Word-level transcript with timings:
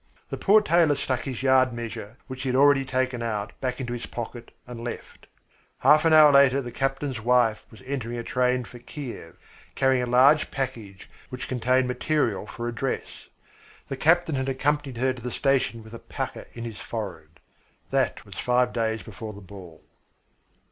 The 0.29 0.37
poor 0.37 0.61
tailor 0.63 0.95
stuck 0.95 1.25
his 1.25 1.43
yard 1.43 1.73
measure, 1.73 2.17
which 2.25 2.41
he 2.41 2.49
had 2.49 2.55
already 2.55 2.83
taken 2.83 3.21
out, 3.21 3.53
back 3.61 3.79
into 3.79 3.93
his 3.93 4.07
pocket 4.07 4.49
and 4.65 4.83
left. 4.83 5.27
Half 5.77 6.05
an 6.05 6.11
hour 6.13 6.31
later 6.31 6.59
the 6.59 6.71
captain's 6.71 7.21
wife 7.21 7.63
was 7.69 7.83
entering 7.85 8.17
a 8.17 8.23
train 8.23 8.63
for 8.63 8.79
Kiev, 8.79 9.37
carrying 9.75 10.01
a 10.01 10.07
large 10.07 10.49
package 10.49 11.07
which 11.29 11.47
contained 11.47 11.87
material 11.87 12.47
for 12.47 12.67
a 12.67 12.73
dress. 12.73 13.29
The 13.89 13.95
captain 13.95 14.33
had 14.33 14.49
accompanied 14.49 14.97
her 14.97 15.13
to 15.13 15.21
the 15.21 15.29
station 15.29 15.83
with 15.83 15.93
a 15.93 15.99
pucker 15.99 16.47
in 16.53 16.63
his 16.63 16.79
forehead. 16.79 17.39
That 17.91 18.25
was 18.25 18.33
five 18.39 18.73
days 18.73 19.03
before 19.03 19.33
the 19.33 19.39
ball. 19.41 19.83